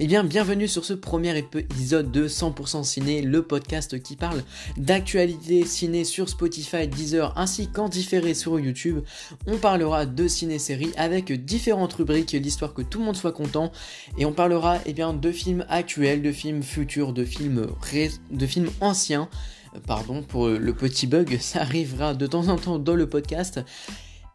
[0.00, 4.44] Eh bien, bienvenue sur ce premier épisode de 100% Ciné, le podcast qui parle
[4.76, 9.00] d'actualité ciné sur Spotify, Deezer ainsi qu'en différé sur YouTube.
[9.48, 13.72] On parlera de ciné-série avec différentes rubriques, l'histoire que tout le monde soit content.
[14.18, 17.66] Et on parlera eh bien, de films actuels, de films futurs, de films,
[18.80, 19.28] anciens.
[19.74, 23.58] Euh, pardon pour le petit bug, ça arrivera de temps en temps dans le podcast.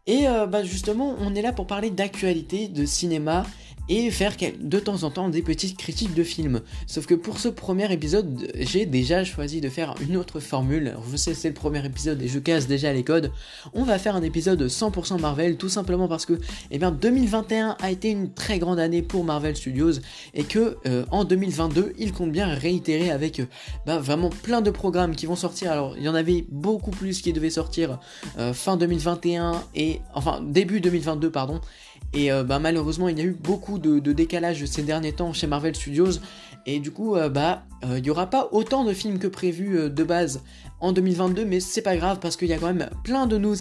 [0.07, 3.45] Et euh, bah justement, on est là pour parler d'actualité, de cinéma
[3.89, 6.61] et faire de temps en temps des petites critiques de films.
[6.87, 10.95] Sauf que pour ce premier épisode, j'ai déjà choisi de faire une autre formule.
[11.11, 13.31] je sais c'est le premier épisode et je casse déjà les codes.
[13.73, 16.39] On va faire un épisode 100% Marvel tout simplement parce que
[16.71, 19.93] eh bien 2021 a été une très grande année pour Marvel Studios
[20.33, 23.45] et que euh, en 2022, ils comptent bien réitérer avec euh,
[23.85, 25.71] bah, vraiment plein de programmes qui vont sortir.
[25.71, 27.99] Alors, il y en avait beaucoup plus qui devaient sortir
[28.37, 31.61] euh, fin 2021 et enfin début 2022 pardon
[32.15, 35.75] et bah, malheureusement, il y a eu beaucoup de, décalage ces derniers temps chez Marvel
[35.75, 36.19] Studios.
[36.65, 39.89] Et du coup, euh, bah, euh, il n'y aura pas autant de films que prévu
[39.89, 40.41] de base
[40.79, 43.55] en 2022, mais c'est pas grave parce qu'il y a quand même plein de news,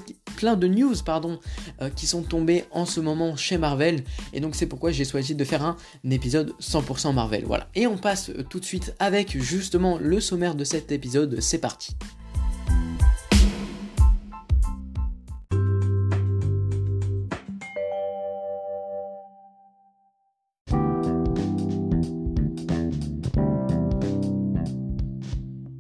[1.95, 4.03] qui sont tombées en ce moment chez Marvel.
[4.33, 5.77] Et donc c'est pourquoi j'ai choisi de faire un
[6.11, 7.45] épisode 100% Marvel.
[7.47, 7.69] Voilà.
[7.75, 11.41] Et on passe tout de suite avec justement le sommaire de cet épisode.
[11.41, 11.97] C'est parti.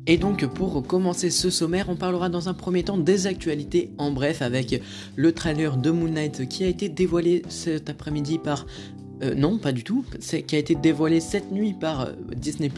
[0.08, 4.10] Et donc pour commencer ce sommaire, on parlera dans un premier temps des actualités en
[4.10, 4.82] bref avec
[5.14, 8.66] le trailer de Moon Knight qui a été dévoilé cet après-midi par
[9.22, 10.04] euh, non, pas du tout.
[10.46, 12.70] Qui a été dévoilé cette nuit par euh, Disney+.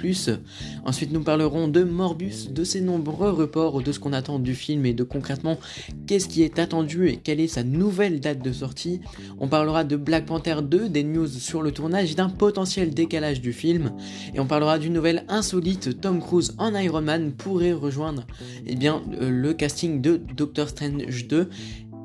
[0.84, 4.84] Ensuite, nous parlerons de Morbus, de ses nombreux reports, de ce qu'on attend du film
[4.86, 5.58] et de concrètement
[6.06, 9.00] qu'est-ce qui est attendu et quelle est sa nouvelle date de sortie.
[9.38, 13.40] On parlera de Black Panther 2, des news sur le tournage et d'un potentiel décalage
[13.40, 13.92] du film.
[14.34, 16.00] Et on parlera d'une nouvelle insolite.
[16.00, 18.26] Tom Cruise en Iron Man pourrait rejoindre
[18.66, 21.48] eh bien, euh, le casting de Doctor Strange 2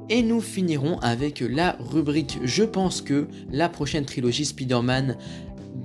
[0.10, 5.18] et nous finirons avec la rubrique Je pense que la prochaine trilogie Spider-Man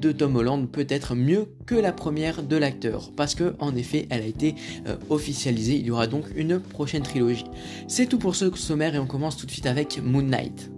[0.00, 3.10] de Tom Holland peut être mieux que la première de l'acteur.
[3.16, 4.54] Parce que en effet elle a été
[4.86, 5.76] euh, officialisée.
[5.76, 7.44] Il y aura donc une prochaine trilogie.
[7.88, 10.70] C'est tout pour ce sommaire et on commence tout de suite avec Moon Knight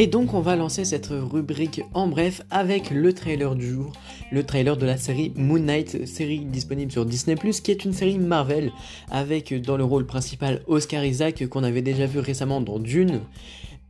[0.00, 3.90] Et donc on va lancer cette rubrique en bref avec le trailer du jour,
[4.30, 8.16] le trailer de la série Moon Knight, série disponible sur Disney⁇ qui est une série
[8.16, 8.70] Marvel
[9.10, 13.22] avec dans le rôle principal Oscar Isaac qu'on avait déjà vu récemment dans Dune.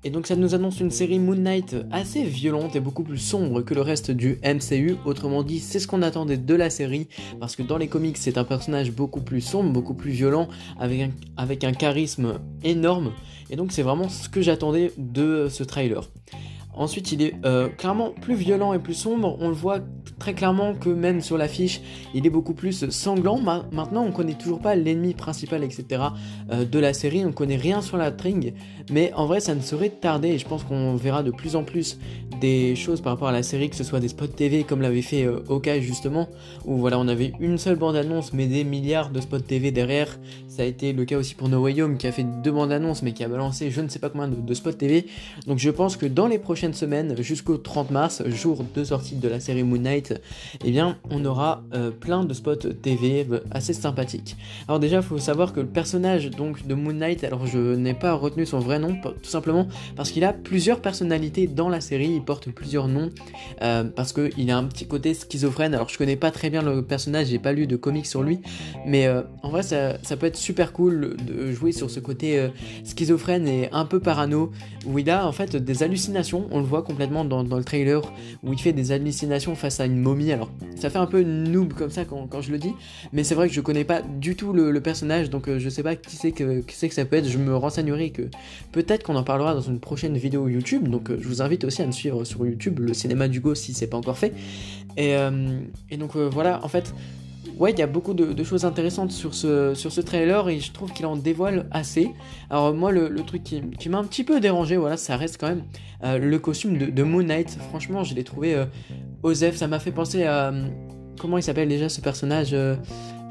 [0.09, 3.61] Et donc ça nous annonce une série Moon Knight assez violente et beaucoup plus sombre
[3.61, 4.97] que le reste du MCU.
[5.05, 7.09] Autrement dit, c'est ce qu'on attendait de la série,
[7.39, 10.49] parce que dans les comics, c'est un personnage beaucoup plus sombre, beaucoup plus violent,
[10.81, 13.13] avec un, avec un charisme énorme.
[13.51, 16.09] Et donc c'est vraiment ce que j'attendais de ce trailer.
[16.79, 19.37] Ensuite, il est euh, clairement plus violent et plus sombre.
[19.41, 19.81] On le voit
[20.21, 21.81] très clairement que même sur l'affiche,
[22.15, 23.41] il est beaucoup plus sanglant.
[23.41, 26.03] maintenant, on connaît toujours pas l'ennemi principal, etc.
[26.53, 27.25] Euh, de la série.
[27.27, 28.53] On connaît rien sur la string,
[28.91, 30.29] mais en vrai, ça ne serait tardé.
[30.29, 31.99] Et je pense qu'on verra de plus en plus
[32.41, 35.03] des choses par rapport à la série, que ce soit des spots TV comme l'avait
[35.03, 36.29] fait euh, justement,
[36.65, 40.19] où voilà, on avait une seule bande annonce, mais des milliards de spots TV derrière.
[40.47, 42.71] Ça a été le cas aussi pour No Way Home, qui a fait deux bandes
[42.71, 45.07] annonces, mais qui a balancé je ne sais pas combien de spots TV.
[45.47, 49.29] Donc je pense que dans les prochaines semaine jusqu'au 30 mars, jour de sortie de
[49.29, 50.21] la série Moon Knight,
[50.65, 54.37] eh bien on aura euh, plein de spots TV assez sympathiques.
[54.67, 57.95] Alors déjà, il faut savoir que le personnage donc de Moon Knight, alors je n'ai
[57.95, 62.09] pas retenu son vrai nom, tout simplement parce qu'il a plusieurs personnalités dans la série,
[62.09, 63.11] il porte plusieurs noms,
[63.63, 65.75] euh, parce qu'il a un petit côté schizophrène.
[65.75, 68.41] Alors je connais pas très bien le personnage, j'ai pas lu de comics sur lui,
[68.87, 72.49] mais euh, en vrai ça, ça, peut être super cool de jouer sur ce côté
[72.85, 74.51] schizophrène et un peu parano,
[74.87, 78.01] où il a en fait des hallucinations, on le voit complètement dans, le trailer
[78.43, 80.33] où il fait des hallucinations face à une momie.
[80.33, 82.73] Alors, ça fait un peu noob comme ça quand, je le dis,
[83.13, 85.83] mais c'est vrai que je connais pas du tout le, personnage, donc euh, je sais
[85.83, 87.29] pas qui c'est que, que ça peut être.
[87.29, 88.23] Je me renseignerai que
[88.73, 91.83] peut-être qu'on en parlera dans une prochaine vidéo YouTube, donc euh, je vous invite aussi
[91.83, 94.33] à me suivre sur YouTube, le cinéma du Go si c'est pas encore fait.
[94.97, 95.59] Et, euh,
[95.91, 96.95] et donc voilà, en fait
[97.59, 100.73] ouais, il y a beaucoup de, choses intéressantes sur ce, sur ce trailer et je
[100.73, 102.11] trouve qu'il en dévoile assez.
[102.51, 105.65] Alors moi, le, truc qui, m'a un petit peu dérangé, voilà, ça reste quand même
[106.05, 107.59] euh, le costume de, Moon Knight.
[107.69, 108.65] Franchement, je l'ai trouvé euh,
[109.23, 110.49] Osef, ça m'a fait penser à...
[110.49, 110.69] Euh,
[111.21, 112.77] comment il s'appelle déjà ce personnage Je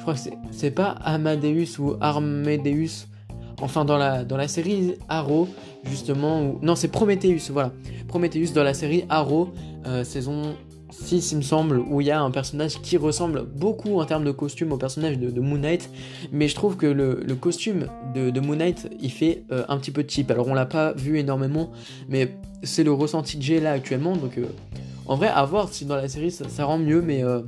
[0.02, 0.20] crois que
[0.52, 3.08] c'est pas Amadeus ou Armedeus.
[3.60, 5.48] Enfin, dans la, dans la série Arrow,
[5.86, 7.72] justement, non, c'est Prometheus, voilà.
[8.08, 9.50] Prometheus dans la série Arrow,
[10.04, 10.56] saison
[10.90, 14.24] 6, il me semble, où il y a un personnage qui ressemble beaucoup en termes
[14.24, 15.90] de costume au personnage de, Moon Knight,
[16.32, 20.04] mais je trouve que le, costume de, Moon Knight, il fait euh, un petit peu
[20.08, 20.32] cheap.
[20.32, 21.72] Alors on l'a pas vu énormément,
[22.10, 24.46] mais c'est le ressenti que j'ai là actuellement, donc euh,
[25.06, 27.42] en vrai, à voir si dans la série ça, rend mieux, mais euh,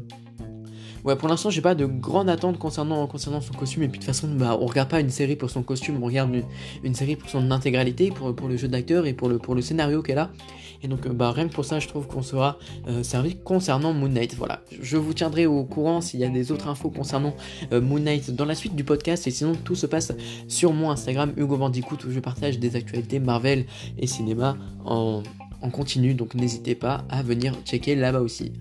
[1.04, 3.84] ouais, pour l'instant, j'ai pas de grande attente concernant, concernant son costume.
[3.84, 6.06] Et puis de toute façon, bah, on regarde pas une série pour son costume, on
[6.06, 6.32] regarde
[6.84, 9.62] une, série pour son intégralité, pour, pour le jeu d'acteur et pour le, pour le
[9.62, 10.32] scénario qu'elle a.
[10.82, 12.58] Et donc, euh, bah, rien que pour ça, je trouve qu'on sera
[12.88, 14.36] euh, servi concernant Moon Knight.
[14.36, 17.36] Voilà, je vous tiendrai au courant s'il y a des autres infos concernant
[17.74, 19.28] euh, Moon Knight dans la suite du podcast.
[19.28, 20.14] Et sinon, tout se passe
[20.48, 23.66] sur mon Instagram, Hugo Bandicoot, où je partage des actualités Marvel
[23.98, 25.24] et cinéma en,
[25.62, 26.14] en continu.
[26.14, 28.54] Donc, n'hésitez pas à venir checker là-bas aussi.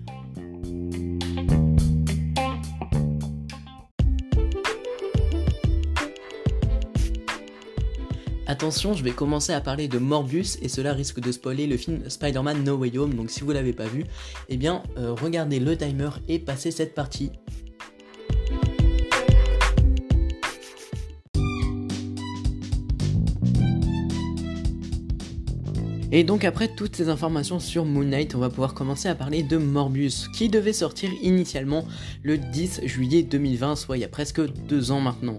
[8.49, 12.09] Attention, je vais commencer à parler de Morbius et cela risque de spoiler le film
[12.09, 13.13] Spider-Man No Way Home.
[13.13, 14.05] Donc si vous l'avez pas vu,
[14.47, 17.31] eh bien euh, regardez le timer et passez cette partie.
[26.11, 29.43] Et donc après toutes ces informations sur Moon Knight, on va pouvoir commencer à parler
[29.43, 31.85] de Morbius, qui devait sortir initialement
[32.23, 35.37] le 10 juillet 2020, soit il y a presque deux ans maintenant.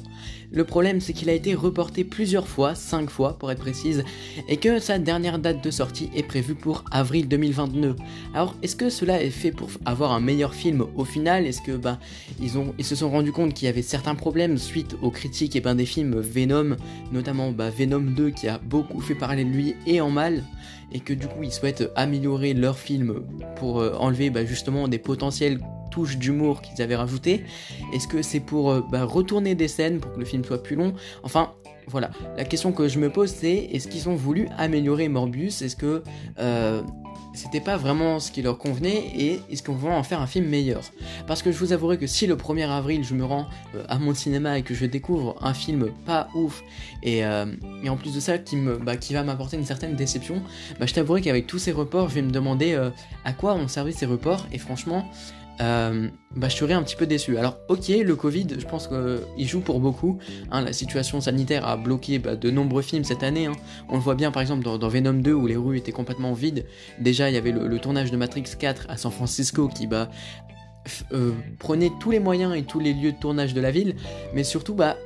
[0.53, 4.05] Le problème c'est qu'il a été reporté plusieurs fois, 5 fois pour être précise,
[4.49, 7.97] et que sa dernière date de sortie est prévue pour avril 2022.
[8.33, 11.47] Alors est-ce que cela est fait pour avoir un meilleur film au final?
[11.47, 11.99] Est-ce que bah
[12.41, 15.57] ils, ont, ils se sont rendus compte qu'il y avait certains problèmes suite aux critiques
[15.57, 16.77] et ben, des films Venom,
[17.11, 20.45] notamment bah, Venom 2 qui a beaucoup fait parler de lui et en mal?
[20.93, 23.23] Et que du coup ils souhaitent améliorer leur film
[23.57, 25.61] pour euh, enlever bah, justement des potentielles
[25.91, 27.45] touches d'humour qu'ils avaient rajoutées.
[27.93, 30.77] Est-ce que c'est pour euh, bah, retourner des scènes pour que le film soit plus
[30.77, 30.95] long?
[31.23, 31.53] Enfin,
[31.87, 32.11] voilà.
[32.37, 35.63] La question que je me pose, c'est est-ce qu'ils ont voulu améliorer Morbius?
[35.63, 36.03] Est-ce que
[36.39, 36.83] euh,
[37.41, 40.47] c'était pas vraiment ce qui leur convenait et est-ce qu'on va en faire un film
[40.47, 40.83] meilleur?
[41.27, 43.99] Parce que je vous avouerai que si le 1er avril je me rends euh, à
[43.99, 46.63] mon cinéma et que je découvre un film pas ouf
[47.03, 47.47] et, euh,
[47.89, 50.43] en plus de ça qui, me, bah, qui va m'apporter une certaine déception,
[50.79, 52.79] bah, je t'avouerai qu'avec tous ces reports je vais me demander
[53.25, 55.11] à quoi ont servi ces reports et franchement
[55.61, 57.37] euh, bah, je serais un petit peu déçu.
[57.37, 60.19] Alors, ok, le Covid, je pense qu'il joue pour beaucoup.
[60.51, 63.47] Hein, la situation sanitaire a bloqué bah, de nombreux films cette année.
[63.47, 63.53] Hein.
[63.89, 66.67] On le voit bien, par exemple, dans, Venom 2, où les rues étaient complètement vides.
[66.99, 70.11] Déjà, il y avait le, tournage de Matrix 4 à San Francisco qui bah,
[71.13, 73.97] euh, prenait tous les moyens et tous les lieux de tournage de la ville.
[74.35, 74.97] Mais surtout, bah,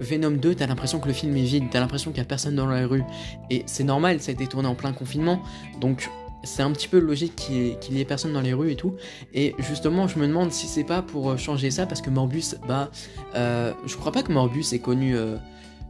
[0.00, 2.56] Venom 2, t'as l'impression que le film est vide, t'as l'impression qu'il n'y a personne
[2.56, 3.04] dans la rue.
[3.50, 5.40] Et c'est normal, ça a été tourné en plein confinement.
[5.80, 6.10] Donc,
[6.44, 8.94] c'est un petit peu logique qu'il y, ait personne dans les rues et tout.
[9.32, 12.56] Et justement, je me demande si c'est pas pour euh, changer ça, parce que Morbus,
[12.66, 12.90] bah,
[13.34, 15.36] euh, je crois pas que Morbus ait connu euh,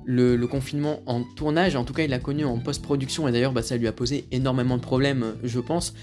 [0.05, 1.77] le, confinement en tournage.
[1.77, 4.27] En tout cas, il l'a connu en post-production, et d'ailleurs, bah, ça lui a posé
[4.31, 5.95] énormément de problèmes, je pense.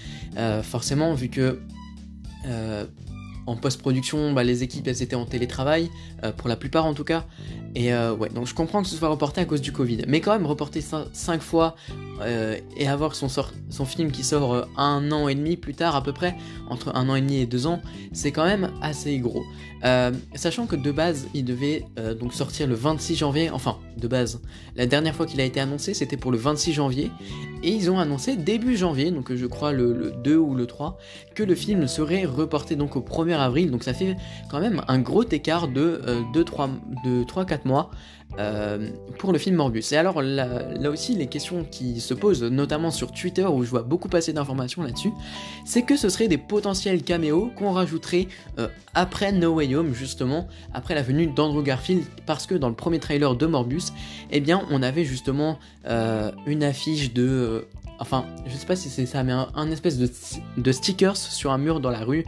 [0.62, 1.58] forcément, vu que
[3.46, 5.90] en post-production, bah, les équipes elles étaient en télétravail,
[6.36, 7.24] pour la plupart en tout cas.
[7.74, 10.02] Et ouais, donc je comprends que ce soit reporté à cause du Covid.
[10.06, 11.74] Mais quand même, reporter 5 fois
[12.20, 13.28] euh, et avoir son,
[13.84, 16.36] film qui sort euh, un an et demi plus tard à peu près,
[16.68, 17.80] entre un an et demi et deux ans,
[18.12, 19.44] c'est quand même assez gros.
[19.84, 21.84] Euh, sachant que de base, il devait
[22.20, 24.40] donc sortir le 26 janvier, enfin de base,
[24.76, 27.10] la dernière fois qu'il a été annoncé c'était pour le 26 janvier,
[27.62, 30.98] et ils ont annoncé début janvier, donc je crois le, 2 ou le 3,
[31.34, 34.16] que le film serait reporté donc au 1er avril, donc ça fait
[34.50, 36.00] quand même un gros écart de
[36.42, 37.90] 3-4 mois.
[38.38, 39.92] Euh, pour le film Morbus.
[39.92, 43.82] Et alors là, aussi, les questions qui se posent, notamment sur Twitter où je vois
[43.82, 45.12] beaucoup passer d'informations là-dessus,
[45.64, 50.48] c'est que ce serait des potentiels caméos qu'on rajouterait euh, après No Way Home, justement,
[50.72, 53.92] après la venue d'Andrew Garfield, parce que dans le premier trailer de Morbus,
[54.30, 57.66] eh bien, on avait justement euh, une affiche de
[57.98, 61.78] enfin, je sais pas si c'est ça, mais un, espèce de, stickers sur un mur
[61.78, 62.24] dans la rue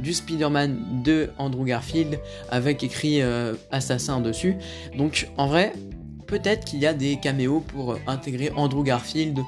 [0.00, 3.20] du Spider-Man de Andrew Garfield avec écrit
[3.72, 4.54] assassin dessus.
[4.96, 5.72] Donc en vrai,
[6.26, 9.38] peut-être qu'il y a des caméos pour intégrer Andrew Garfield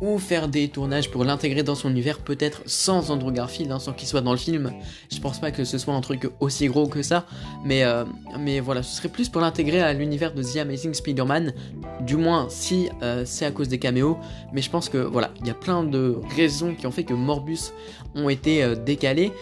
[0.00, 3.92] ou faire des tournages pour l'intégrer dans son univers, peut-être sans Andrew Garfield, hein, sans
[3.92, 4.72] qu'il soit dans le film.
[5.12, 7.26] Je pense pas que ce soit un truc aussi gros que ça,
[7.64, 8.04] mais, euh,
[8.38, 11.52] mais voilà, ce serait plus pour l'intégrer à l'univers de The Amazing Spider-Man,
[12.00, 14.16] du moins si euh, c'est à cause des caméos,
[14.52, 17.14] mais je pense que voilà, il y a plein de raisons qui ont fait que
[17.14, 17.72] Morbus
[18.14, 19.32] ont été euh, décalés.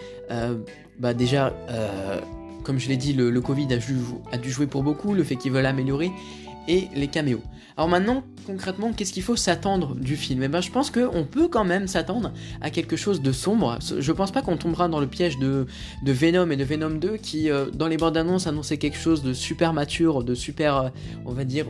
[0.99, 1.53] bah déjà,
[2.63, 3.67] comme je l'ai dit, le, Covid
[4.31, 6.11] a, dû jouer pour beaucoup, le fait qu'ils veulent améliorer,
[6.67, 7.41] et les caméos.
[7.77, 10.43] Alors maintenant, concrètement, qu'est-ce qu'il faut s'attendre du film?
[10.43, 13.79] Eh ben, je pense qu'on peut quand même s'attendre à quelque chose de sombre.
[13.97, 15.65] Je pense pas qu'on tombera dans le piège de,
[16.03, 19.23] de, Venom et de Venom 2 qui, euh, dans les bandes annonces, annonçaient quelque chose
[19.23, 20.89] de super mature, de super, euh,
[21.25, 21.65] on va dire,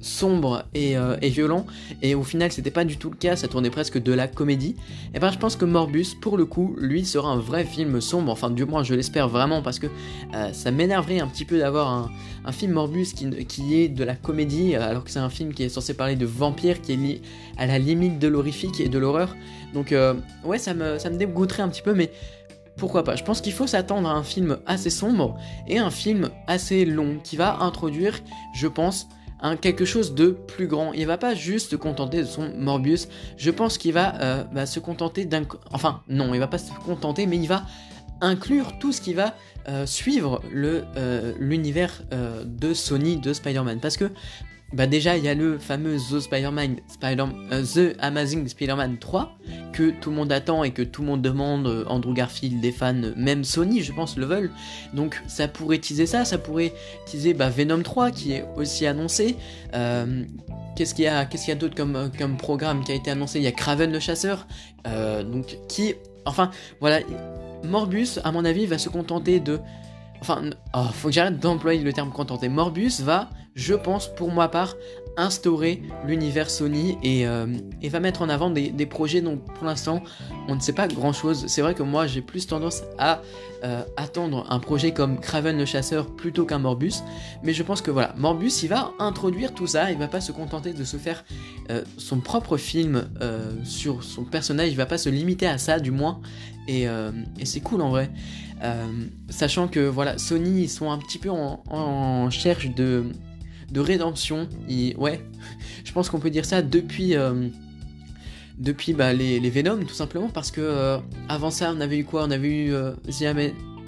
[0.00, 1.66] sombre euh, et, violent,
[2.02, 4.76] et au final c'était pas du tout le cas, ça tournait presque de la comédie,
[4.78, 8.00] et eh ben je pense que Morbus, pour le coup, lui sera un vrai film
[8.00, 9.86] sombre, enfin du moins je l'espère vraiment, parce que
[10.34, 12.10] euh, ça m'énerverait un petit peu d'avoir
[12.44, 15.64] un, film Morbus qui, qui, est de la comédie, alors que c'est un film qui
[15.64, 17.20] est censé parler de vampires, qui est
[17.58, 19.36] à la limite de l'horrifique et de l'horreur,
[19.74, 20.14] donc euh,
[20.44, 22.10] ouais ça me, ça me dégoûterait un petit peu, mais
[22.78, 23.16] pourquoi pas.
[23.16, 25.36] Je pense qu'il faut s'attendre à un film assez sombre
[25.66, 28.20] et un film assez long qui va introduire,
[28.54, 29.08] je pense,
[29.60, 30.92] quelque chose de plus grand.
[30.92, 33.08] Il va pas juste se contenter de son Morbius.
[33.36, 35.42] Je pense qu'il va, euh, se contenter d'un...
[35.70, 37.64] Enfin, non, il va pas se contenter, mais il va
[38.20, 39.34] inclure tout ce qui va
[39.68, 42.02] euh, suivre euh, l'univers
[42.44, 43.80] de Sony de Spider-Man.
[43.80, 44.10] Parce que
[44.72, 49.38] bah déjà il y a le fameux The Spider-Man, Spider euh, The Amazing Spider-Man 3
[49.72, 52.72] que tout le monde attend et que tout le monde demande, euh, Andrew Garfield, des
[52.72, 54.50] fans, même Sony je pense le veulent.
[54.92, 56.72] Donc ça pourrait teaser ça, ça pourrait
[57.06, 59.36] teaser bah, Venom 3 qui est aussi annoncé.
[59.74, 60.24] Euh,
[60.76, 63.38] qu'est-ce qu'il y a, qu'il y a d'autre comme, comme programme qui a été annoncé?
[63.38, 64.46] Il y a Craven le chasseur,
[64.84, 65.94] donc qui,
[66.24, 67.00] enfin voilà,
[67.64, 69.60] Morbus à mon avis va se contenter de
[70.20, 70.42] Enfin,
[70.74, 72.48] oh, faut que j'arrête d'employer le terme contenté.
[72.48, 74.76] Morbus va, je pense, pour moi part,
[75.16, 77.46] instaurer l'univers Sony et, euh,
[77.82, 79.20] va mettre en avant des, projets.
[79.20, 80.00] Dont pour l'instant
[80.46, 81.46] on ne sait pas grand chose.
[81.48, 83.20] C'est vrai que moi j'ai plus tendance à
[83.64, 87.02] euh, attendre un projet comme Craven le chasseur plutôt qu'un Morbus,
[87.42, 90.30] mais je pense que voilà, Morbus il va introduire tout ça, il va pas se
[90.30, 91.24] contenter de se faire
[91.70, 93.08] euh, son propre film
[93.64, 96.20] sur son personnage, il va pas se limiter à ça du moins,
[96.68, 98.10] et, et c'est cool en vrai.
[99.28, 103.06] sachant que voilà, Sony ils sont un petit peu en, en cherche de
[103.70, 104.48] de rédemption.
[104.68, 105.20] ouais,
[105.84, 107.48] je pense qu'on peut dire ça depuis, euh,
[108.58, 110.98] depuis bah, les, les Venom, tout simplement, parce que euh,
[111.28, 112.24] avant ça, on avait eu quoi?
[112.24, 112.92] On avait eu euh,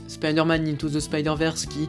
[0.08, 1.88] Spider-Man Into the Spider-Verse qui,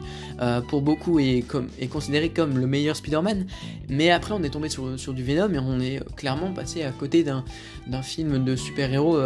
[0.68, 3.46] pour beaucoup, est, comme, est considéré comme le meilleur Spider-Man.
[3.88, 6.92] Mais après, on est tombé sur, sur, du Venom et on est clairement passé à
[6.92, 9.18] côté d'un film de super-héros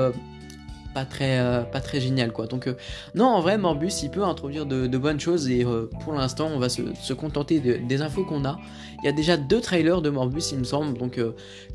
[0.97, 2.47] pas très, euh, pas très génial quoi.
[2.47, 2.75] Donc euh,
[3.15, 6.59] non, en vrai, Morbus, il peut introduire de, bonnes choses et euh, pour l'instant, on
[6.59, 8.59] va se, contenter des infos qu'on a.
[9.03, 11.21] Il y a déjà deux trailers de Morbus, il me semble, donc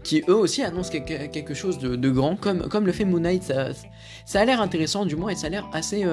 [0.04, 3.44] qui eux aussi annoncent quelque, chose de, grand, comme, comme le fait Moon Knight.
[3.44, 3.68] Ça,
[4.26, 6.04] ça a l'air intéressant du moins et ça a l'air assez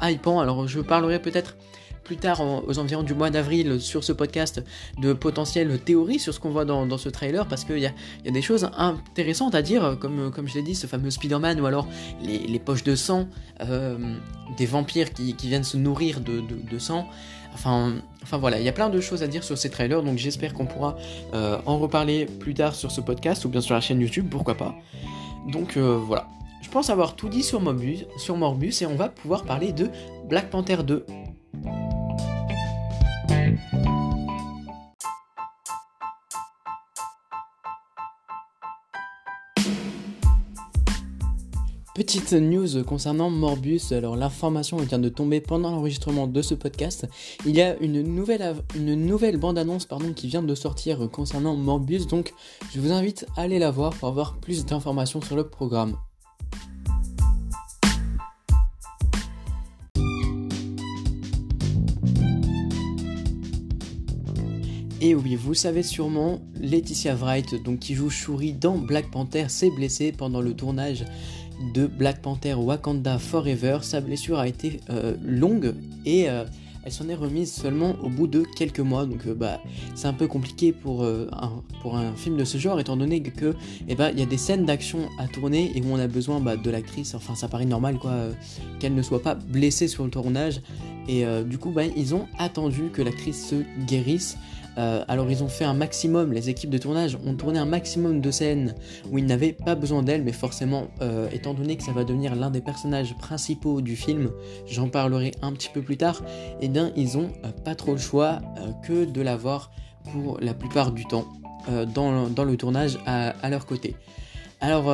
[0.00, 0.40] hypant.
[0.40, 1.56] Alors je parlerai peut-être
[2.04, 4.62] plus tard, aux environs du mois d'avril, sur ce podcast,
[5.00, 7.92] de potentielles théories sur ce qu'on voit dans, ce trailer, parce qu'il y a,
[8.30, 11.88] des choses intéressantes à dire, comme, je l'ai dit, ce fameux Spider-Man, ou alors
[12.22, 13.26] les, poches de sang,
[13.60, 13.96] euh,
[14.56, 17.08] des vampires qui, viennent se nourrir de, sang.
[17.54, 17.94] Enfin,
[18.32, 20.66] voilà, il y a plein de choses à dire sur ces trailers, donc j'espère qu'on
[20.66, 20.96] pourra
[21.34, 24.56] euh, en reparler plus tard sur ce podcast, ou bien sur la chaîne YouTube, pourquoi
[24.56, 24.74] pas.
[25.50, 26.28] Donc euh, voilà.
[26.62, 29.90] Je pense avoir tout dit sur Morbus et on va pouvoir parler de
[30.28, 31.06] Black Panther 2.
[41.94, 47.06] Petite news concernant Morbus, alors l'information vient de tomber pendant l'enregistrement de ce podcast.
[47.46, 52.34] Il y a une nouvelle, bande-annonce pardon, qui vient de sortir concernant Morbus, donc
[52.74, 55.96] je vous invite à aller la voir pour avoir plus d'informations sur le programme.
[65.00, 69.70] Et oui, vous savez sûrement, Laetitia Wright, donc qui joue Shuri dans Black Panther, s'est
[69.70, 71.04] blessée pendant le tournage
[71.74, 73.78] de Black Panther Wakanda Forever.
[73.82, 76.44] Sa blessure a été euh, longue et euh,
[76.84, 79.06] elle s'en est remise seulement au bout de quelques mois.
[79.06, 79.60] Donc euh, bah,
[79.94, 83.54] c'est un peu compliqué pour, un, film de ce genre étant donné que
[83.88, 86.40] eh bah, il y a des scènes d'action à tourner et où on a besoin
[86.40, 87.14] bah, de l'actrice.
[87.14, 88.14] Enfin ça paraît normal quoi
[88.80, 90.60] qu'elle ne soit pas blessée sur le tournage.
[91.08, 93.56] Et du coup bah, ils ont attendu que l'actrice se
[93.86, 94.36] guérisse.
[94.78, 98.20] Euh, alors ils ont fait un maximum, les équipes de tournage ont tourné un maximum
[98.20, 98.74] de scènes
[99.10, 102.34] où ils n'avaient pas besoin d'elle, mais forcément, euh, étant donné que ça va devenir
[102.34, 104.30] l'un des personnages principaux du film,
[104.66, 106.22] j'en parlerai un petit peu plus tard,
[106.60, 108.40] et eh bien ils ont euh, pas trop le choix
[108.82, 109.70] que de l'avoir
[110.12, 111.26] pour la plupart du temps
[111.94, 113.96] dans, le tournage à, leur côté.
[114.60, 114.92] Alors,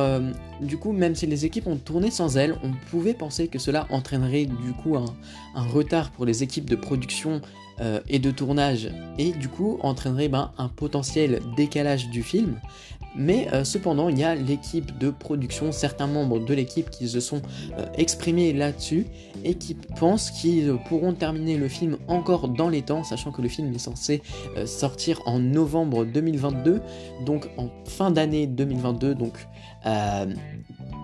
[0.61, 3.87] du coup, même si les équipes ont tourné sans elle, on pouvait penser que cela
[3.89, 7.41] entraînerait du coup un retard pour les équipes de production
[7.79, 12.59] euh, et de tournage et du coup entraînerait ben, un potentiel décalage du film.
[13.15, 17.19] Mais euh, cependant, il y a l'équipe de production, certains membres de l'équipe qui se
[17.19, 17.41] sont
[17.77, 19.05] euh, exprimés là-dessus
[19.43, 23.49] et qui pensent qu'ils pourront terminer le film encore dans les temps, sachant que le
[23.49, 24.21] film est censé
[24.65, 26.81] sortir en novembre 2022,
[27.25, 29.15] donc en fin d'année 2022.
[29.15, 29.47] Donc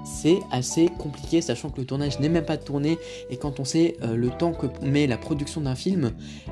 [0.08, 2.98] c'est assez compliqué, sachant que le tournage n'est même pas tourné,
[3.30, 6.12] et quand on sait euh, le temps que met la production d'un film,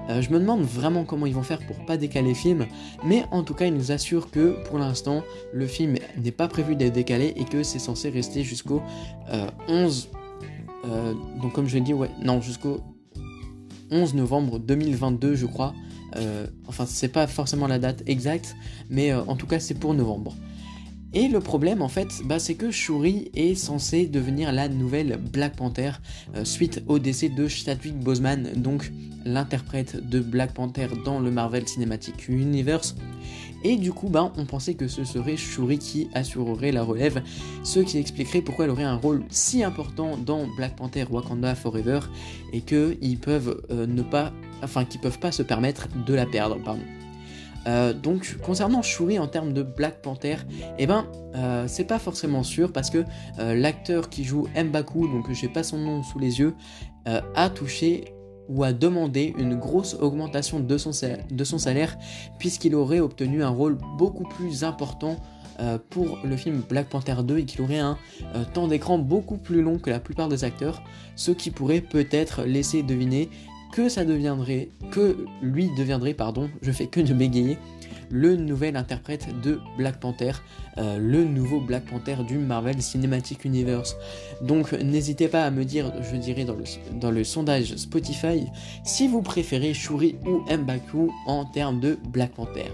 [0.09, 2.65] euh, je me demande vraiment comment ils vont faire pour pas décaler le film,
[3.05, 6.75] mais en tout cas, ils nous assurent que pour l'instant, le film n'est pas prévu
[6.75, 8.81] d'être décalé et que c'est censé rester jusqu'au
[9.67, 10.09] 11.
[11.41, 12.81] donc, comme je l'ai dit, ouais, non, jusqu'au
[13.91, 15.74] 11 novembre 2022, je crois.
[16.67, 18.55] enfin, c'est pas forcément la date exacte,
[18.89, 20.35] mais en tout cas, c'est pour novembre.
[21.17, 25.55] Et le problème en fait, bah, c'est que Shuri est censé devenir la nouvelle Black
[25.55, 25.91] Panther
[26.36, 28.91] euh, suite au décès de Chadwick Boseman, donc
[29.24, 32.98] l'interprète de Black Panther dans le Marvel Cinematic Universe.
[33.63, 37.24] Et du coup, bah, on pensait que ce serait Shuri qui assurerait la relève,
[37.63, 42.01] ce qui expliquerait pourquoi elle aurait un rôle si important dans Black Panther Wakanda Forever
[42.51, 46.57] et qu'ils peuvent euh, ne pas, enfin, qu'ils peuvent pas se permettre de la perdre.
[47.67, 50.38] Euh, donc concernant Shuri en termes de Black Panther,
[50.77, 51.05] eh ben
[51.36, 53.03] euh, c'est pas forcément sûr parce que
[53.39, 56.53] euh, l'acteur qui joue Mbaku, donc j'ai pas son nom sous les yeux,
[57.36, 58.05] a touché
[58.50, 62.00] ou a demandé une grosse augmentation de son salaire, de son salaire
[62.39, 65.17] puisqu'il aurait obtenu un rôle beaucoup plus important
[65.91, 67.95] pour le film Black Panther 2 et qu'il aurait un
[68.55, 70.81] temps d'écran beaucoup plus long que la plupart des acteurs,
[71.15, 73.29] ce qui pourrait peut-être laisser deviner
[73.75, 77.58] que ça deviendrait, que lui deviendrait, pardon, je fais que de bégayer,
[78.10, 80.32] le nouvel interprète de Black Panther,
[80.77, 83.98] euh, le nouveau Black Panther du Marvel Cinematic Universe.
[84.41, 86.63] Donc n'hésitez pas à me dire, je dirais dans le,
[87.01, 88.46] dans le sondage Spotify,
[88.86, 92.72] si vous préférez Shuri ou Mbaku en termes de Black Panther.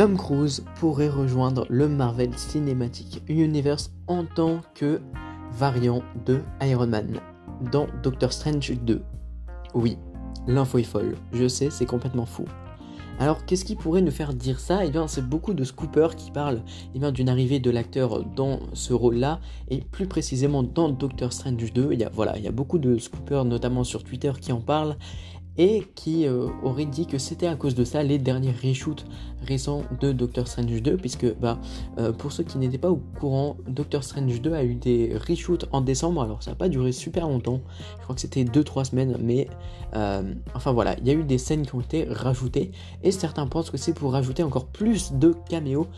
[0.00, 4.98] Tom Cruise pourrait rejoindre le Marvel Cinematic Universe en tant que
[5.52, 7.20] variant de Iron Man
[7.70, 9.02] dans Doctor Strange 2.
[9.74, 9.98] Oui,
[10.46, 12.46] l'info est folle, je sais, c'est complètement fou.
[13.18, 14.86] Alors qu'est-ce qui pourrait nous faire dire ça?
[14.86, 16.62] Eh bien c'est beaucoup de scoopers qui parlent
[16.94, 19.38] eh d'une arrivée de l'acteur dans ce rôle-là,
[19.68, 21.90] et plus précisément dans Doctor Strange 2.
[21.92, 24.62] Il y a, voilà, il y a beaucoup de scoopers, notamment sur Twitter, qui en
[24.62, 24.96] parlent,
[25.60, 29.04] et qui euh, aurait dit que c'était à cause de ça les derniers reshoots
[29.46, 31.58] récents de Doctor Strange 2 puisque bah,
[31.98, 35.66] euh, pour ceux qui n'étaient pas au courant Doctor Strange 2 a eu des reshoots
[35.70, 36.22] en décembre.
[36.22, 37.60] Alors ça n'a pas duré super longtemps.
[37.98, 39.48] Je crois que c'était 2-3 semaines mais
[39.94, 40.96] euh, enfin voilà.
[40.98, 42.70] Il y a eu des scènes qui ont été rajoutées
[43.02, 45.88] et certains pensent que c'est pour rajouter encore plus de caméos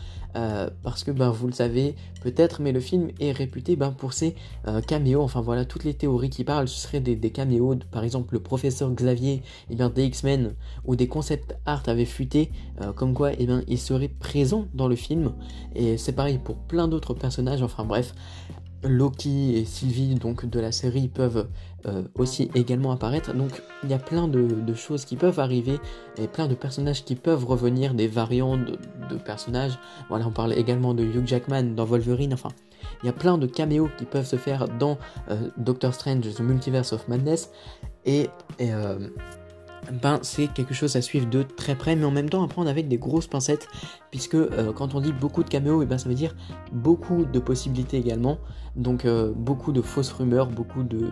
[0.81, 4.35] parce que bah, vous le savez peut-être mais le film est réputé bah, pour ses
[4.87, 8.39] caméos enfin voilà toutes les théories qui parlent ce seraient des, caméos par exemple le
[8.39, 9.41] professeur Xavier et
[9.71, 13.45] eh bien, des X-Men ou des concept art avaient fuité, euh, comme quoi et eh
[13.45, 15.33] bien, ils seraient présents dans le film.
[15.75, 18.13] Et c'est pareil pour plein d'autres personnages, enfin bref.
[18.83, 21.47] Loki et Sylvie donc de la série peuvent
[21.85, 23.33] euh, aussi également apparaître.
[23.33, 25.81] Donc il y a plein de, choses qui peuvent arriver
[26.17, 29.77] et plein de personnages qui peuvent revenir, des variants de, personnages.
[30.07, 32.33] Voilà, on parle également de Hugh Jackman dans Wolverine.
[32.33, 32.49] Enfin,
[33.01, 34.97] il y a plein de caméos qui peuvent se faire dans
[35.29, 37.51] euh, Doctor Strange, The Multiverse of Madness.
[38.05, 38.29] Et,
[38.61, 39.09] euh,
[40.01, 42.69] ben, c'est quelque chose à suivre de très près, mais en même temps à prendre
[42.69, 43.67] avec des grosses pincettes,
[44.09, 44.37] puisque
[44.75, 46.33] quand on dit beaucoup de caméos, et eh ben, ça veut dire
[46.71, 48.37] beaucoup de possibilités également,
[48.77, 51.09] donc beaucoup de fausses rumeurs, beaucoup de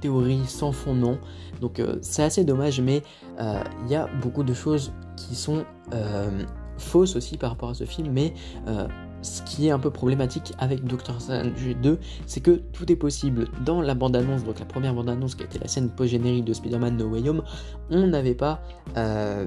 [0.00, 1.18] théories sans fondement,
[1.60, 3.02] donc c'est assez dommage, mais
[3.38, 5.64] il y a beaucoup de choses qui sont
[6.78, 8.34] fausses aussi par rapport à ce film, mais
[9.22, 13.48] ce qui est un peu problématique avec Doctor Strange 2, c'est que tout est possible.
[13.64, 16.96] Dans la bande-annonce, donc la première bande-annonce qui a été la scène post-générique de Spider-Man
[16.96, 17.42] No Way Home,
[17.90, 18.62] on n'avait pas
[18.96, 19.46] euh,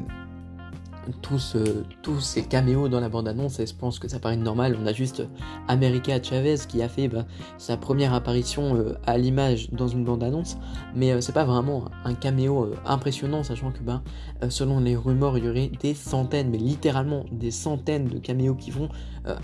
[1.22, 1.58] tous,
[2.02, 4.78] tous ces caméos dans la bande-annonce et je pense que ça paraît normal.
[4.82, 5.24] On a juste
[5.68, 7.26] America Chavez qui a fait bah,
[7.58, 10.58] sa première apparition euh, à l'image dans une bande-annonce,
[10.96, 14.02] mais euh, c'est pas vraiment un caméo euh, impressionnant, sachant que bah,
[14.50, 18.72] selon les rumeurs, il y aurait des centaines, mais littéralement des centaines de caméos qui
[18.72, 18.90] vont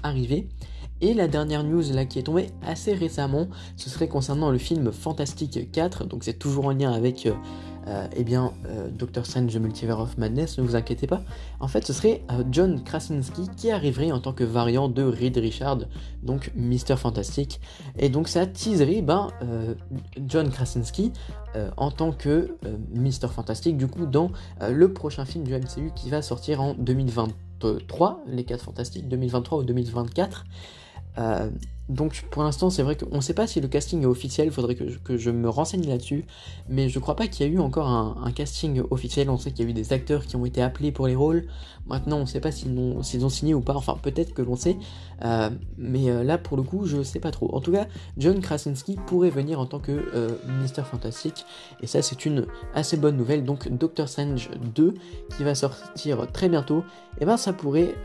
[0.03, 0.49] arriver.
[1.01, 4.91] Et la dernière news là qui est tombée assez récemment, ce serait concernant le film
[4.91, 7.27] Fantastic 4, donc c'est toujours en lien avec
[7.89, 11.21] euh, eh bien, euh, Doctor Strange The Multiverse of Madness, ne vous inquiétez pas.
[11.59, 15.37] En fait, ce serait euh, John Krasinski qui arriverait en tant que variant de Reed
[15.37, 15.79] Richard,
[16.21, 17.59] donc Mister Fantastic.
[17.97, 19.29] Et donc, ça teaserait ben,
[20.27, 21.13] John Krasinski
[21.77, 22.55] en tant que
[22.93, 24.31] Mister Fantastic, du coup, dans
[24.69, 29.63] le prochain film du MCU qui va sortir en 2023, Les 4 Fantastiques, 2023 ou
[29.63, 30.45] 2024.
[31.89, 34.53] Donc pour l'instant, c'est vrai qu'on ne sait pas si le casting est officiel, il
[34.53, 36.23] faudrait que je, me renseigne là-dessus,
[36.69, 39.65] mais je crois pas qu'il y a eu encore un, casting officiel, on sait qu'il
[39.65, 41.47] y a eu des acteurs qui ont été appelés pour les rôles,
[41.87, 44.55] maintenant on ne sait pas s'ils ont, ont, signé ou pas, enfin peut-être que l'on
[44.55, 44.77] sait,
[45.25, 47.53] euh, mais euh, là pour le coup je sais pas trop.
[47.55, 51.43] En tout cas, John Krasinski pourrait venir en tant que euh, Ministère Fantastique,
[51.81, 52.45] et ça c'est une
[52.75, 54.93] assez bonne nouvelle, donc Doctor Strange 2
[55.35, 56.83] qui va sortir très bientôt,
[57.19, 57.95] et ben ça pourrait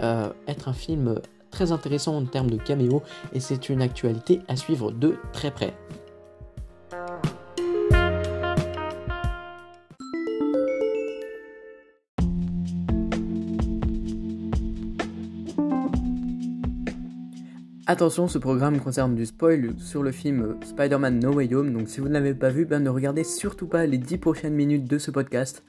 [0.47, 1.21] être un film
[1.55, 3.01] très intéressant en termes de caméo
[3.33, 5.73] et c'est une actualité à suivre de très près.
[17.87, 22.01] Attention, ce programme concerne du spoil sur le film Spider-Man No Way Home, donc si
[22.01, 24.99] vous ne l'avez pas vu, ben ne regardez surtout pas les 10 prochaines minutes de
[24.99, 25.63] ce podcast.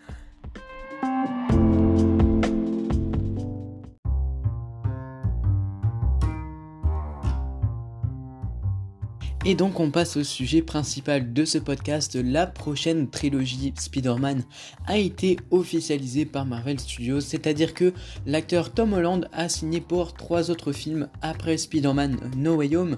[9.48, 12.16] Et donc on passe au sujet principal de ce podcast.
[12.16, 14.44] La prochaine trilogie Spider-Man
[14.88, 17.94] a été officialisée par Marvel Studios, c'est-à-dire que
[18.26, 22.98] l'acteur Tom Holland a signé pour trois autres films après Spider-Man No Way Home.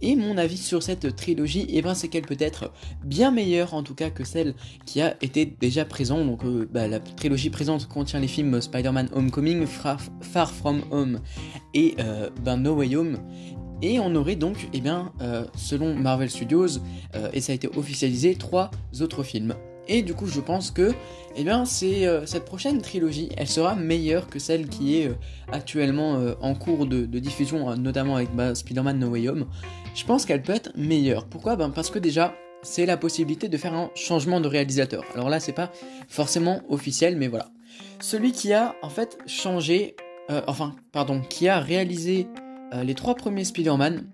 [0.00, 2.70] Et mon avis sur cette trilogie, eh ben, c'est qu'elle peut être
[3.04, 4.54] bien meilleure en tout cas que celle
[4.86, 6.24] qui a été déjà présente.
[6.26, 11.18] Donc euh, bah, la trilogie présente contient les films Spider-Man Homecoming, Far, From Home
[11.74, 13.18] et euh, ben, No Way Home.
[13.80, 16.78] Et on aurait donc, eh bien, euh, selon Marvel Studios,
[17.14, 19.54] euh, et ça a été officialisé, trois autres films.
[19.86, 20.92] Et du coup, je pense que,
[21.36, 25.12] eh bien, euh, cette prochaine trilogie, elle sera meilleure que celle qui est
[25.52, 29.46] actuellement en cours de, diffusion, notamment avec bah, Spider-Man No Way Home.
[29.94, 31.24] Je pense qu'elle peut être meilleure.
[31.26, 31.56] Pourquoi?
[31.56, 35.04] Ben, Parce que déjà, c'est la possibilité de faire un changement de réalisateur.
[35.14, 35.70] Alors là, c'est pas
[36.08, 37.50] forcément officiel, mais voilà.
[38.00, 39.96] Celui qui a en fait changé,
[40.46, 42.26] enfin, pardon, qui a réalisé
[42.72, 44.04] euh, les trois premiers Spider-Man,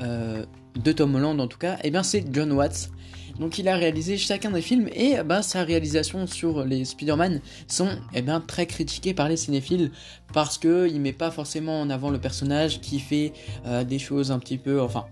[0.00, 0.44] euh,
[0.76, 2.90] de Tom Holland en tout cas, et eh bien c'est John Watts.
[3.38, 7.90] Donc il a réalisé chacun des films et bah, sa réalisation sur les Spider-Man sont
[8.14, 9.92] eh bien, très critiquées par les cinéphiles
[10.32, 13.32] parce qu'il met pas forcément en avant le personnage qui fait
[13.66, 14.80] euh, des choses un petit peu...
[14.80, 15.06] Enfin,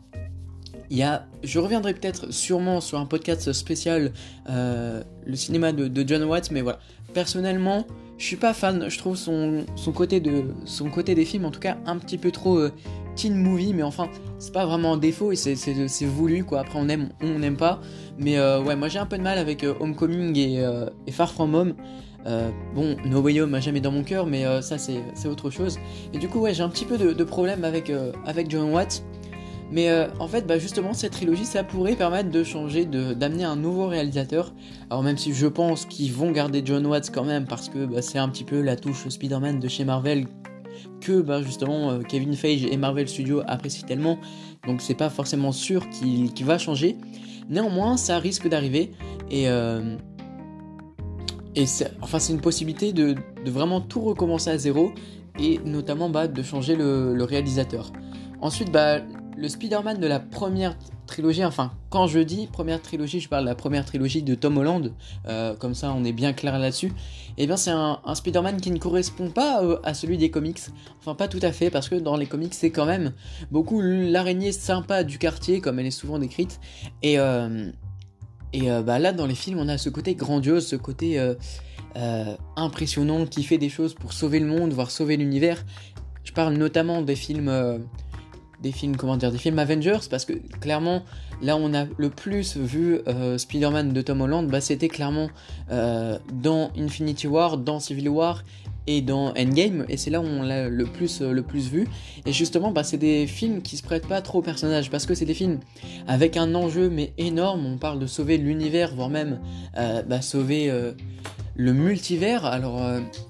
[0.90, 4.12] je reviendrai peut-être sûrement sur un podcast spécial
[5.36, 6.78] cinéma de, John Watts, mais voilà.
[7.14, 7.86] Personnellement,
[8.18, 11.50] je suis pas fan, je trouve son, son, côté de, son côté des films en
[11.50, 12.72] tout cas un petit peu trop euh,
[13.14, 16.60] teen movie, mais enfin c'est pas vraiment un défaut et c'est voulu quoi.
[16.60, 17.80] Après on aime on n'aime pas,
[18.18, 20.64] mais euh, ouais moi j'ai un peu de mal avec euh, Homecoming et,
[21.06, 21.74] et, Far From Home.
[22.74, 25.78] bon, No Way Home a jamais dans mon cœur, mais ça c'est autre chose.
[26.12, 27.92] Et du coup ouais j'ai un petit peu de, de problème avec,
[28.26, 29.02] avec John Watts.
[29.70, 33.56] Mais euh, en fait, bah justement, cette trilogie, ça pourrait permettre de changer, d'amener un
[33.56, 34.52] nouveau réalisateur.
[34.90, 38.02] Alors même si je pense qu'ils vont garder John Watts quand même, parce que bah,
[38.02, 40.26] c'est un petit peu la touche Spider-Man de chez Marvel
[41.00, 44.18] que bah, justement euh, Kevin Feige et Marvel Studios apprécient tellement.
[44.66, 46.96] Donc c'est pas forcément sûr qu'il va changer.
[47.48, 48.92] Néanmoins, ça risque d'arriver.
[49.30, 49.48] Et...
[49.48, 49.96] Euh,
[51.58, 51.64] et
[52.02, 53.14] enfin, c'est une possibilité de,
[53.46, 54.92] de, vraiment tout recommencer à zéro
[55.40, 57.92] et notamment bah, de changer le, le réalisateur.
[58.42, 59.00] Ensuite, bah,
[59.36, 63.48] le Spider-Man de la première trilogie, enfin, quand je dis première trilogie, je parle de
[63.48, 64.92] la première trilogie de Tom Holland,
[65.26, 66.88] euh, comme ça on est bien clair là-dessus,
[67.38, 70.60] et eh bien c'est un, Spider-Man qui ne correspond pas euh, à celui des comics,
[70.98, 73.12] enfin pas tout à fait, parce que dans les comics c'est quand même
[73.50, 76.58] beaucoup l'araignée sympa du quartier, comme elle est souvent décrite,
[77.02, 77.70] et, euh,
[78.52, 81.20] et bah, là dans les films on a ce côté grandiose, ce côté
[82.56, 85.64] impressionnant qui fait des choses pour sauver le monde, voire sauver l'univers,
[86.24, 87.86] je parle notamment des films
[88.62, 91.02] des films, comment dire, des films Avengers, parce que clairement,
[91.42, 95.28] là on a le plus vu euh, Spider-Man de Tom Holland, bah, c'était clairement
[95.70, 98.44] euh, dans Infinity War, dans Civil War
[98.86, 101.88] et dans Endgame, et c'est là où on l'a le plus, le plus vu.
[102.24, 105.14] Et justement, bah, c'est des films qui se prêtent pas trop aux personnages, parce que
[105.14, 105.58] c'est des films
[106.06, 107.66] avec un enjeu mais énorme.
[107.66, 109.40] On parle de sauver l'univers, voire même
[109.76, 110.72] euh, bah, sauver
[111.56, 112.44] le multivers.
[112.44, 112.80] Alors,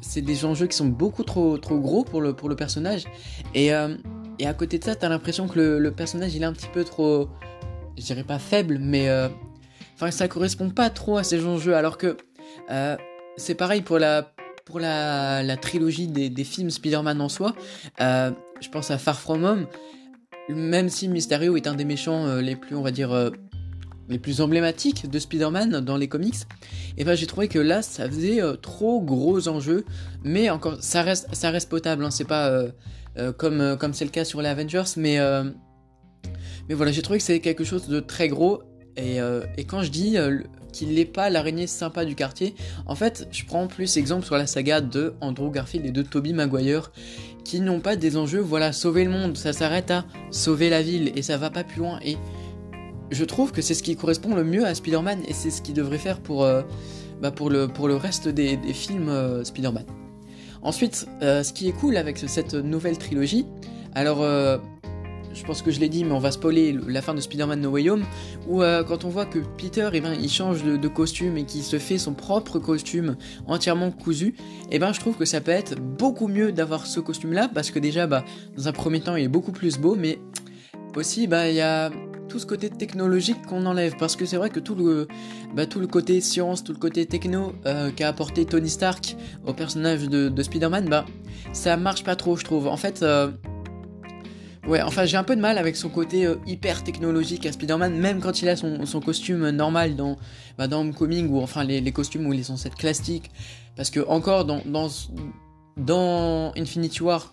[0.03, 3.05] c'est des enjeux qui sont beaucoup trop, trop gros pour le, pour le personnage.
[3.55, 3.71] Et
[4.38, 6.85] et à côté de ça, t'as l'impression que le, personnage il est un petit peu
[6.85, 7.29] trop,
[7.96, 9.29] je dirais pas faible, mais euh,
[9.94, 11.75] enfin ça correspond pas trop à ces enjeux.
[11.75, 12.16] Alors que
[12.70, 12.96] euh,
[13.37, 14.33] c'est pareil pour la
[14.64, 17.55] pour la, trilogie des, films Spider-Man en soi.
[18.01, 19.66] Euh, je pense à Far From Home.
[20.49, 23.31] Même si Mysterio est un des méchants les plus, on va dire,
[24.09, 26.37] les plus emblématiques de Spider-Man dans les comics,
[26.96, 29.85] et ben j'ai trouvé que là ça faisait trop gros enjeux,
[30.22, 32.70] mais encore ça reste ça reste potable, hein, c'est pas euh,
[33.37, 35.44] comme euh, comme c'est le cas sur les Avengers, mais euh,
[36.68, 38.62] mais voilà, j'ai trouvé que c'est quelque chose de très gros.
[38.98, 39.18] Et,
[39.59, 40.16] et quand je dis
[40.72, 42.55] qu'il n'est pas l'araignée sympa du quartier,
[42.87, 46.33] en fait, je prends plus exemple sur la saga de Andrew Garfield et de Tobey
[46.33, 46.90] Maguire,
[47.44, 51.12] qui n'ont pas des enjeux, voilà, sauver le monde, ça s'arrête à sauver la ville
[51.14, 52.00] et ça va pas plus loin.
[52.02, 52.16] Et
[53.11, 55.74] je trouve que c'est ce qui correspond le mieux à Spider-Man et c'est ce qu'il
[55.74, 56.62] devrait faire pour, euh,
[57.20, 59.85] bah, pour, le, pour le reste des, films euh, Spider-Man.
[60.66, 63.46] Ensuite, euh, ce qui est cool avec cette nouvelle trilogie,
[63.94, 64.18] alors
[65.33, 67.70] je pense que je l'ai dit, mais on va spoiler la fin de Spider-Man No
[67.70, 68.05] Way Home,
[68.48, 71.79] où quand on voit que Peter, eh ben, il change de, costume et qu'il se
[71.79, 74.35] fait son propre costume entièrement cousu,
[74.72, 77.79] eh ben, je trouve que ça peut être beaucoup mieux d'avoir ce costume-là, parce que
[77.79, 78.24] déjà, bah,
[78.57, 80.18] dans un premier temps, il est beaucoup plus beau, mais
[80.96, 81.90] aussi, bah, il y a
[82.37, 85.09] tout ce côté technologique qu'on enlève parce que c'est vrai que tout le,
[85.55, 89.55] bah, tout le côté science, tout le côté techno euh, qu'a apporté Tony Stark au
[89.55, 91.07] personnage de, Spider-Man, bah
[91.55, 92.66] ça marche pas trop je trouve.
[92.66, 93.31] En fait, euh,
[94.68, 97.96] ouais, enfin j'ai un peu de mal avec son côté euh, hyper technologique à Spider-Man,
[97.96, 100.18] même quand il a son, costume normal dans,
[100.59, 103.31] bah, dans Homecoming ou enfin les, costumes où il est censé être classique.
[103.77, 104.88] Parce que encore dans, dans,
[105.79, 107.33] dans Infinity War,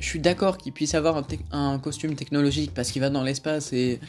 [0.00, 4.00] je suis d'accord qu'il puisse avoir un, costume technologique parce qu'il va dans l'espace et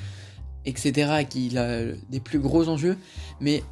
[0.65, 1.25] etc.
[1.29, 2.97] qu'il a des plus gros enjeux,
[3.39, 3.63] mais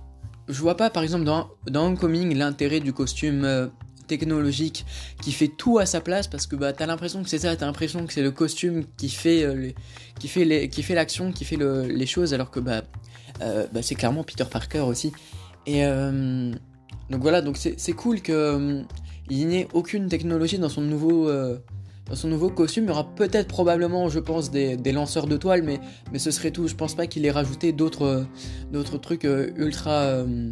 [0.47, 3.67] je vois pas par exemple dans, Homecoming l'intérêt du costume euh,
[4.07, 4.85] technologique
[5.21, 7.65] qui fait tout à sa place parce que bah t'as l'impression que c'est ça, t'as
[7.65, 9.71] l'impression que c'est le costume qui fait euh,
[10.19, 12.81] qui fait qui fait l'action, qui fait les choses alors que bah,
[13.41, 15.13] euh, bah, c'est clairement Peter Parker aussi.
[15.67, 18.83] Et donc voilà, donc c'est cool que
[19.29, 21.29] il aucune technologie dans son nouveau
[22.09, 25.61] dans son nouveau costume, il y aura peut-être probablement, je pense, des, lanceurs de toile,
[25.63, 25.79] mais,
[26.17, 26.67] ce serait tout.
[26.67, 28.25] Je pense pas qu'il ait rajouté d'autres
[28.71, 30.51] d'autres trucs euh, ultra euh,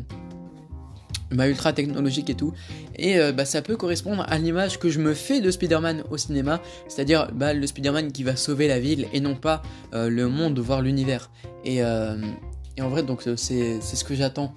[1.31, 2.53] bah, ultra technologiques et tout.
[2.95, 6.17] Et euh, bah, ça peut correspondre à l'image que je me fais de Spider-Man au
[6.17, 10.59] cinéma, c'est-à-dire bah, le Spider-Man qui va sauver la ville et non pas le monde,
[10.59, 11.31] voire l'univers.
[11.65, 14.53] Et, et, en vrai, donc c'est ce que j'attends.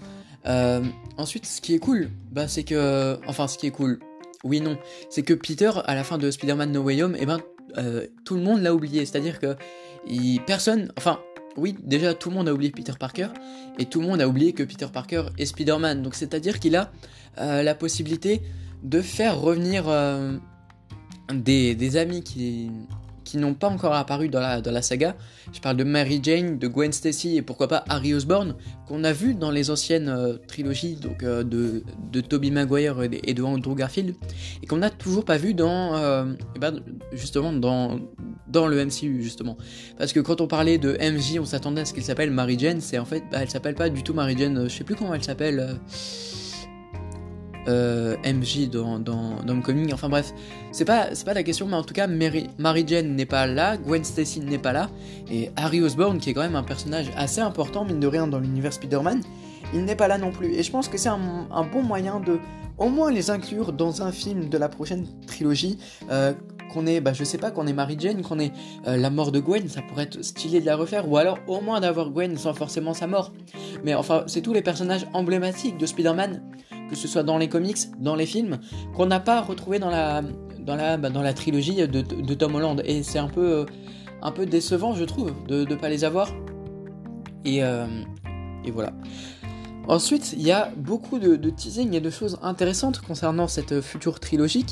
[1.17, 3.19] ensuite, ce qui est cool, bah, c'est que.
[3.27, 4.01] Enfin, ce qui est cool
[4.45, 4.79] oui, non.
[5.11, 7.41] C'est que Peter, à la fin de Spider-Man No Way Home, eh ben,
[7.79, 9.05] euh, tout le monde l'a oublié.
[9.05, 9.57] C'est-à-dire que
[10.47, 10.93] personne.
[10.97, 11.21] Enfin,
[11.57, 13.29] oui, déjà, tout le monde a oublié Peter Parker.
[13.79, 16.03] Et tout le monde a oublié que Peter Parker est Spider-Man.
[16.03, 16.91] Donc, c'est-à-dire qu'il a
[17.39, 18.41] euh, la possibilité
[18.83, 20.37] de faire revenir euh,
[21.33, 22.71] des, amis qui,
[23.25, 25.17] qui n'ont pas encore apparu dans la, dans la saga.
[25.53, 28.55] Je parle de Mary Jane, de Gwen Stacy et pourquoi pas Harry Osborn,
[28.87, 33.43] qu'on a vu dans les anciennes euh, trilogies euh, de, de Tobey Maguire et de,
[33.43, 34.15] Andrew Garfield,
[34.63, 36.81] et qu'on n'a toujours pas vu dans, euh, eh ben,
[37.13, 38.01] justement dans,
[38.49, 39.57] dans le MCU, justement.
[39.99, 42.81] Parce que quand on parlait de MJ, on s'attendait à ce qu'elle s'appelle Mary Jane,
[42.81, 45.15] c'est en fait, bah, elle s'appelle pas du tout Mary Jane, je sais plus comment
[45.15, 45.79] elle s'appelle.
[47.71, 49.93] Euh, MJ dans, dans, Homecoming.
[49.93, 50.33] Enfin bref,
[50.73, 54.03] c'est pas, pas la question, mais en tout cas, Mary, Jane n'est pas là, Gwen
[54.03, 54.91] Stacy n'est pas là,
[55.31, 58.41] et Harry Osborn, qui est quand même un personnage assez important, mine de rien, dans
[58.41, 59.23] l'univers Spider-Man,
[59.73, 60.53] il n'est pas là non plus.
[60.55, 62.39] Et je pense que c'est un, bon moyen de
[62.79, 65.79] au moins les inclure dans un film de la prochaine trilogie.
[66.11, 66.33] Euh,
[66.73, 68.53] qu'on ait, bah, je sais pas, qu'on ait Mary Jane, qu'on ait
[68.87, 71.61] euh, la mort de Gwen, ça pourrait être stylé de la refaire, ou alors au
[71.61, 73.33] moins d'avoir Gwen sans forcément sa mort.
[73.83, 76.41] Mais enfin, c'est tous les personnages emblématiques de Spider-Man
[76.91, 78.59] que ce soit dans les comics, dans les films,
[78.95, 80.23] qu'on n'a pas retrouvé dans la,
[80.59, 82.83] dans la, bah, dans la trilogie de, Tom Holland.
[82.85, 83.65] Et c'est un peu,
[84.21, 86.29] un peu décevant, je trouve, de ne pas les avoir.
[87.45, 87.87] Et, euh,
[88.65, 88.93] et voilà.
[89.89, 94.65] Ensuite, il y a beaucoup de, teasing et de choses intéressantes concernant cette future trilogie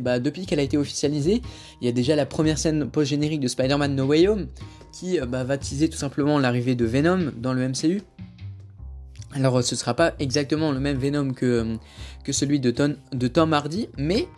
[0.00, 1.42] bah, depuis qu'elle a été officialisée.
[1.80, 4.46] Il y a déjà la première scène post-générique de Spider-Man No Way Home
[4.92, 8.02] qui bah, va teaser tout simplement l'arrivée de Venom dans le MCU.
[9.34, 11.76] Alors ce sera pas exactement le même Venom que,
[12.22, 14.28] que celui de, Tom Hardy, mais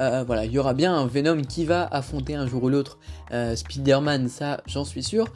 [0.00, 2.98] euh, voilà, il y aura bien un Venom qui va affronter un jour ou l'autre
[3.32, 5.26] euh, Spider-Man, ça j'en suis sûr.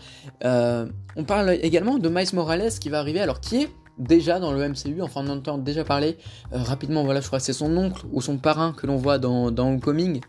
[0.44, 4.52] Euh, on parle également de Miles Morales qui va arriver, alors qui est déjà dans
[4.52, 6.16] le MCU, enfin on entend déjà parler
[6.50, 9.68] rapidement, voilà je crois c'est son oncle ou son parrain que l'on voit dans, dans
[9.68, 10.22] Homecoming,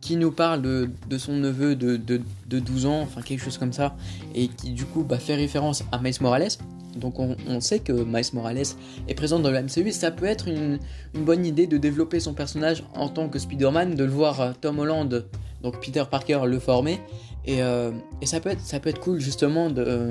[0.00, 2.18] qui nous parle de, son neveu de,
[2.48, 3.96] 12 ans, enfin quelque chose comme ça,
[4.34, 6.48] et qui du coup bah, fait référence à Miles Morales.
[6.96, 8.62] Donc on, sait que Miles Morales
[9.08, 10.78] est présent dans le MCU et ça peut être une,
[11.14, 14.78] bonne idée de développer son personnage en tant que Spider-Man, de le voir euh, Tom
[14.78, 15.26] Holland,
[15.62, 17.00] donc Peter Parker, le former.
[17.46, 17.90] Et, euh,
[18.22, 20.10] ça, peut être, ça peut être cool justement de,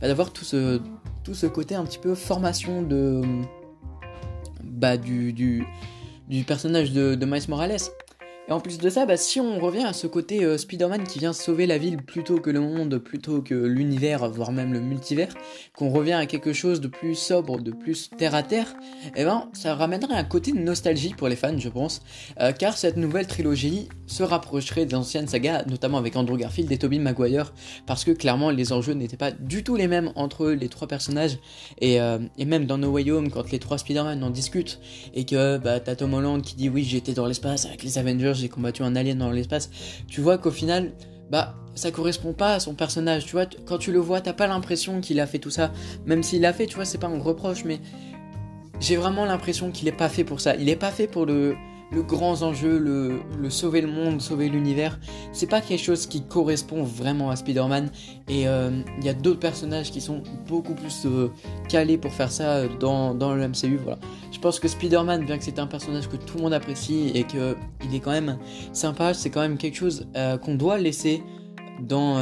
[0.00, 0.80] d'avoir tout ce,
[1.24, 3.22] tout ce côté un petit peu formation de,
[4.62, 5.64] bah, du,
[6.46, 7.76] personnage de, de Miles Morales.
[8.50, 11.20] Et en plus de ça, bah, si on revient à ce côté euh, Spider-Man qui
[11.20, 15.32] vient sauver la ville plutôt que le monde, plutôt que l'univers, voire même le multivers,
[15.76, 18.74] qu'on revient à quelque chose de plus sobre, de plus terre à terre,
[19.14, 22.02] eh ben ça ramènerait un côté de nostalgie pour les fans, je pense,
[22.40, 26.78] euh, car cette nouvelle trilogie se rapprocherait des anciennes sagas, notamment avec Andrew Garfield et
[26.78, 27.52] Tobey Maguire,
[27.86, 31.38] parce que clairement les enjeux n'étaient pas du tout les mêmes entre les trois personnages,
[31.80, 34.80] et, euh, même dans No Way Home, quand les trois Spider-Man en discutent,
[35.14, 38.39] et que bah, t'as Tom Holland qui dit oui j'étais dans l'espace avec les Avengers
[38.40, 39.70] j'ai combattu un alien dans l'espace.
[40.08, 40.92] Tu vois qu'au final,
[41.30, 43.26] bah, ça correspond pas à son personnage.
[43.26, 45.72] Tu vois, quand tu le vois, t'as pas l'impression qu'il a fait tout ça.
[46.06, 47.80] Même s'il l'a fait, tu vois, c'est pas un reproche, mais
[48.80, 50.56] j'ai vraiment l'impression qu'il est pas fait pour ça.
[50.56, 51.54] Il est pas fait pour le,
[51.92, 54.98] le grand enjeu, le, sauver le monde, sauver l'univers.
[55.32, 57.90] C'est pas quelque chose qui correspond vraiment à Spider-Man.
[58.28, 61.30] Et euh, il y a d'autres personnages qui sont beaucoup plus euh,
[61.68, 63.78] calés pour faire ça dans, dans le MCU.
[63.82, 63.98] Voilà.
[64.30, 67.24] Je pense que Spider-Man, bien que c'est un personnage que tout le monde apprécie et
[67.24, 68.38] qu'il est quand même
[68.72, 71.22] sympa, c'est quand même quelque chose euh, qu'on doit laisser
[71.80, 72.16] dans,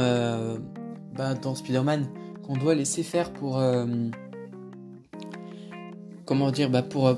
[1.15, 2.07] bah, dans Spider-Man,
[2.47, 3.61] qu'on doit laisser faire pour
[6.29, 7.17] comment dire, bah pour,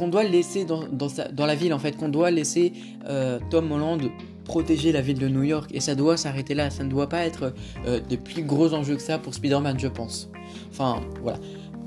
[0.00, 2.72] qu'on doit laisser dans, la ville en fait, qu'on doit laisser
[3.06, 4.00] euh, Tom Holland
[4.44, 7.26] protéger la ville de New York et ça doit s'arrêter là, ça ne doit pas
[7.26, 7.52] être
[7.86, 10.30] euh, de plus gros enjeux que ça pour Spider-Man je pense.
[10.70, 11.38] Enfin voilà.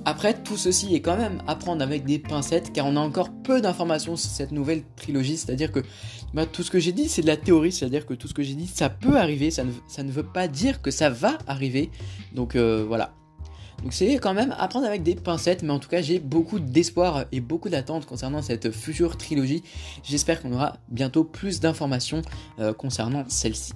[0.05, 3.31] Après tout ceci est quand même à prendre avec des pincettes car on a encore
[3.31, 5.79] peu d'informations sur cette nouvelle trilogie, c'est-à-dire que
[6.35, 8.43] bah, tout ce que j'ai dit c'est de la théorie, c'est-à-dire que tout ce que
[8.43, 11.39] j'ai dit ça peut arriver, ça ne, ça ne veut pas dire que ça va
[11.47, 11.89] arriver,
[12.35, 13.15] donc euh, voilà.
[13.83, 16.59] Donc c'est quand même à prendre avec des pincettes, mais en tout cas j'ai beaucoup
[16.59, 19.61] d'espoir et beaucoup d'attentes concernant cette future trilogie.
[20.03, 22.21] J'espère qu'on aura bientôt plus d'informations
[22.59, 23.73] euh, concernant celle-ci.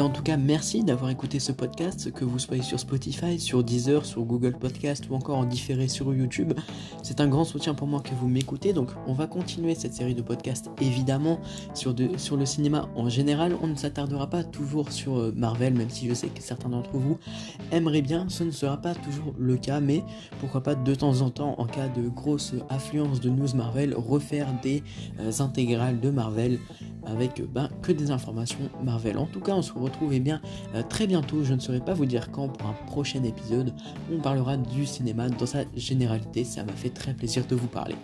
[0.00, 4.04] En tout cas merci d'avoir écouté ce podcast, que vous soyez sur Spotify, sur Deezer,
[4.04, 6.52] sur Google Podcast ou encore en différé sur YouTube.
[7.02, 10.14] C'est un grand soutien pour moi que vous m'écoutez, donc on va continuer cette série
[10.14, 11.40] de podcasts évidemment
[11.72, 13.56] sur, le cinéma en général.
[13.62, 16.90] On ne s'attardera pas toujours sur euh, Marvel, même si je sais que certains d'entre
[16.92, 17.18] vous
[17.72, 20.04] aimeraient bien, ce ne sera pas toujours le cas, mais
[20.40, 24.48] pourquoi pas de temps en temps, en cas de grosse affluence de news Marvel, refaire
[24.62, 24.82] des
[25.20, 26.58] euh, intégrales de Marvel
[27.06, 29.16] avec ben, que des informations Marvel.
[29.16, 30.40] En tout cas, on se retrouve eh bien,
[30.74, 33.72] euh, très bientôt, je ne saurais pas vous dire quand, pour un prochain épisode.
[34.12, 37.96] On parlera du cinéma dans sa généralité, ça m'a fait très plaisir de vous parler.